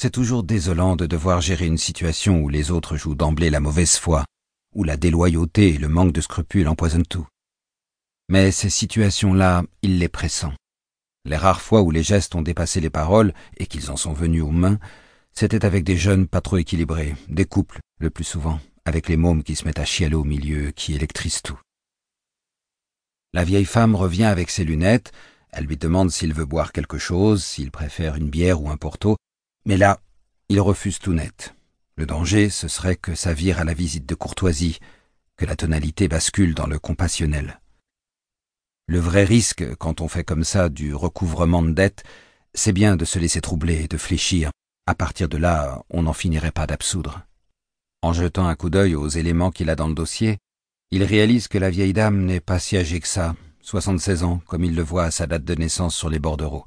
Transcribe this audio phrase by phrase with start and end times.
[0.00, 3.96] C'est toujours désolant de devoir gérer une situation où les autres jouent d'emblée la mauvaise
[3.96, 4.24] foi,
[4.72, 7.26] où la déloyauté et le manque de scrupules empoisonnent tout.
[8.28, 10.54] Mais ces situations-là, il les pressent.
[11.24, 14.44] Les rares fois où les gestes ont dépassé les paroles et qu'ils en sont venus
[14.44, 14.78] aux mains,
[15.32, 19.42] c'était avec des jeunes pas trop équilibrés, des couples, le plus souvent, avec les mômes
[19.42, 21.58] qui se mettent à chialer au milieu, qui électrisent tout.
[23.32, 25.10] La vieille femme revient avec ses lunettes,
[25.50, 29.16] elle lui demande s'il veut boire quelque chose, s'il préfère une bière ou un porto,
[29.68, 30.00] mais là,
[30.48, 31.54] il refuse tout net.
[31.96, 34.78] Le danger, ce serait que ça vire à la visite de courtoisie,
[35.36, 37.60] que la tonalité bascule dans le compassionnel.
[38.86, 42.02] Le vrai risque, quand on fait comme ça du recouvrement de dettes,
[42.54, 44.50] c'est bien de se laisser troubler, de fléchir.
[44.86, 47.20] À partir de là, on n'en finirait pas d'absoudre.
[48.00, 50.38] En jetant un coup d'œil aux éléments qu'il a dans le dossier,
[50.90, 54.64] il réalise que la vieille dame n'est pas si âgée que ça, 76 ans, comme
[54.64, 56.64] il le voit à sa date de naissance sur les bordereaux.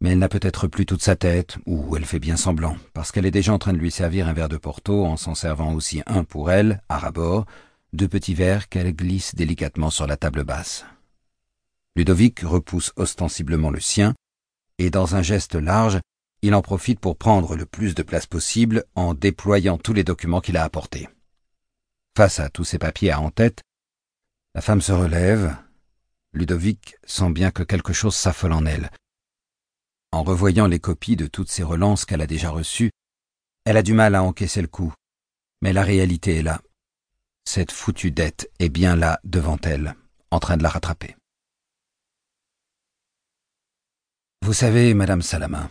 [0.00, 3.26] Mais elle n'a peut-être plus toute sa tête, ou elle fait bien semblant, parce qu'elle
[3.26, 6.02] est déjà en train de lui servir un verre de Porto en s'en servant aussi
[6.06, 7.46] un pour elle, à rabord,
[7.92, 10.84] deux petits verres qu'elle glisse délicatement sur la table basse.
[11.96, 14.14] Ludovic repousse ostensiblement le sien,
[14.78, 16.00] et dans un geste large,
[16.42, 20.42] il en profite pour prendre le plus de place possible en déployant tous les documents
[20.42, 21.08] qu'il a apportés.
[22.16, 23.62] Face à tous ces papiers à en tête,
[24.54, 25.56] la femme se relève.
[26.32, 28.90] Ludovic sent bien que quelque chose s'affole en elle.
[30.12, 32.90] En revoyant les copies de toutes ces relances qu'elle a déjà reçues,
[33.64, 34.92] elle a du mal à encaisser le coup.
[35.62, 36.60] Mais la réalité est là.
[37.44, 39.94] Cette foutue dette est bien là devant elle,
[40.30, 41.16] en train de la rattraper.
[44.42, 45.70] Vous savez, Madame Salama,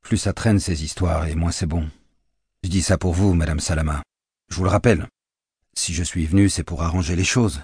[0.00, 1.90] plus ça traîne ces histoires et moins c'est bon.
[2.62, 4.02] Je dis ça pour vous, Madame Salama.
[4.48, 5.08] Je vous le rappelle.
[5.74, 7.60] Si je suis venu, c'est pour arranger les choses.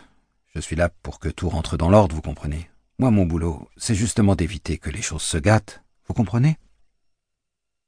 [0.55, 2.70] Je suis là pour que tout rentre dans l'ordre, vous comprenez.
[2.98, 6.58] Moi, mon boulot, c'est justement d'éviter que les choses se gâtent, vous comprenez?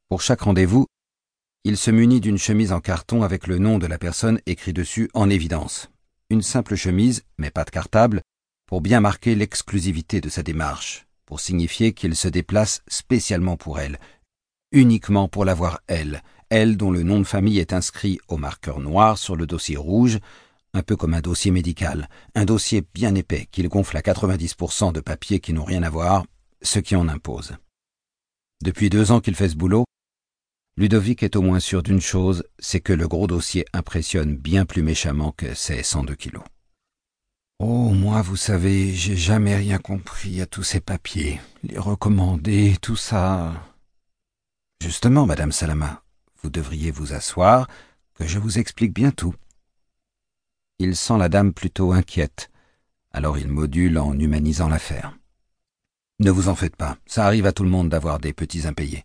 [0.09, 0.87] Pour chaque rendez-vous,
[1.65, 5.11] il se munit d'une chemise en carton avec le nom de la personne écrit dessus
[5.15, 5.91] en évidence.
[6.31, 8.23] Une simple chemise, mais pas de cartable,
[8.67, 13.99] pour bien marquer l'exclusivité de sa démarche, pour signifier qu'il se déplace spécialement pour elle,
[14.73, 18.81] uniquement pour la voir elle, elle dont le nom de famille est inscrit au marqueur
[18.81, 20.19] noir sur le dossier rouge,
[20.75, 25.01] un peu comme un dossier médical, un dossier bien épais qu'il gonfle à 90% de
[25.01, 26.27] papiers qui n'ont rien à voir,
[26.63, 27.57] ce qui en impose.
[28.63, 29.85] Depuis deux ans qu'il fait ce boulot,
[30.77, 34.83] Ludovic est au moins sûr d'une chose, c'est que le gros dossier impressionne bien plus
[34.83, 36.43] méchamment que ses 102 kilos.
[37.61, 42.97] Oh, moi, vous savez, j'ai jamais rien compris à tous ces papiers, les recommandés, tout
[42.97, 43.55] ça.
[44.83, 46.03] Justement, Madame Salama,
[46.43, 47.69] vous devriez vous asseoir,
[48.15, 49.35] que je vous explique bien tout.
[50.81, 52.51] Il sent la dame plutôt inquiète,
[53.13, 55.17] alors il module en humanisant l'affaire.
[56.21, 59.05] Ne vous en faites pas, ça arrive à tout le monde d'avoir des petits impayés.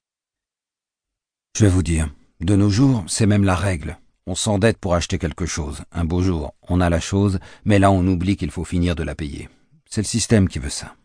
[1.56, 3.98] Je vais vous dire, de nos jours, c'est même la règle.
[4.28, 5.84] On s'endette pour acheter quelque chose.
[5.92, 9.02] Un beau jour, on a la chose, mais là on oublie qu'il faut finir de
[9.02, 9.50] la payer.
[9.90, 10.96] C'est le système qui veut ça.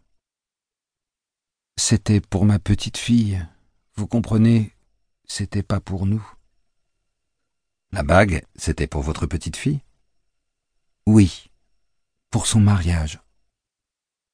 [1.77, 3.45] C'était pour ma petite fille,
[3.97, 4.73] vous comprenez,
[5.25, 6.25] c'était pas pour nous.
[7.93, 9.81] La bague, c'était pour votre petite fille?
[11.07, 11.51] Oui,
[12.31, 13.21] pour son mariage.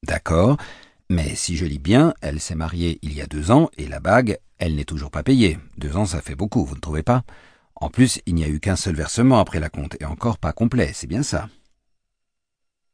[0.02, 0.56] D'accord,
[1.10, 4.00] mais si je lis bien, elle s'est mariée il y a deux ans et la
[4.00, 5.58] bague, elle n'est toujours pas payée.
[5.76, 7.24] Deux ans, ça fait beaucoup, vous ne trouvez pas?
[7.74, 10.54] En plus, il n'y a eu qu'un seul versement après la compte et encore pas
[10.54, 11.50] complet, c'est bien ça.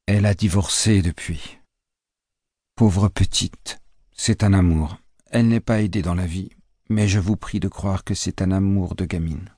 [0.06, 1.58] Elle a divorcé depuis.
[2.74, 3.78] Pauvre petite,
[4.16, 4.98] c'est un amour.
[5.30, 6.50] Elle n'est pas aidée dans la vie
[6.88, 9.50] mais je vous prie de croire que c'est un amour de gamine.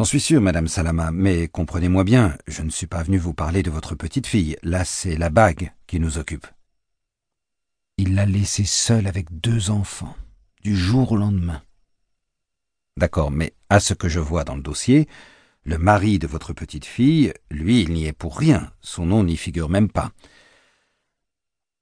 [0.00, 3.62] J'en suis sûr, Madame Salama, mais comprenez-moi bien, je ne suis pas venu vous parler
[3.62, 4.56] de votre petite fille.
[4.62, 6.46] Là, c'est la bague qui nous occupe.
[7.98, 10.16] Il l'a laissée seule avec deux enfants,
[10.62, 11.60] du jour au lendemain.
[12.96, 15.06] D'accord, mais à ce que je vois dans le dossier,
[15.64, 19.36] le mari de votre petite fille, lui, il n'y est pour rien, son nom n'y
[19.36, 20.12] figure même pas.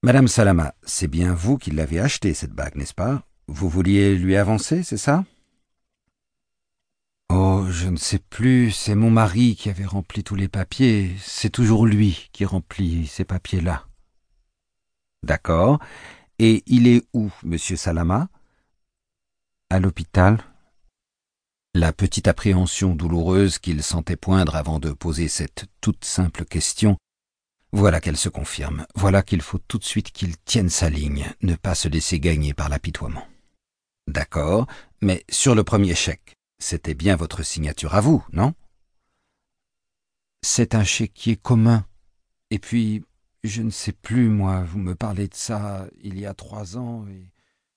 [0.02, 3.22] Madame Salama, c'est bien vous qui l'avez achetée, cette bague, n'est-ce pas?
[3.46, 5.24] Vous vouliez lui avancer, c'est ça?
[7.70, 11.86] Je ne sais plus, c'est mon mari qui avait rempli tous les papiers, c'est toujours
[11.86, 13.86] lui qui remplit ces papiers-là.
[15.22, 15.78] D'accord.
[16.38, 18.28] Et il est où, monsieur Salama?
[19.70, 20.38] À l'hôpital?
[21.74, 26.96] La petite appréhension douloureuse qu'il sentait poindre avant de poser cette toute simple question
[27.72, 31.54] voilà qu'elle se confirme, voilà qu'il faut tout de suite qu'il tienne sa ligne, ne
[31.54, 33.26] pas se laisser gagner par l'apitoiement.
[34.06, 34.66] D'accord,
[35.02, 38.54] mais sur le premier chèque, c'était bien votre signature à vous, non?
[40.42, 41.86] C'est un chéquier commun.
[42.50, 43.04] Et puis,
[43.44, 47.06] je ne sais plus, moi, vous me parlez de ça il y a trois ans,
[47.08, 47.30] et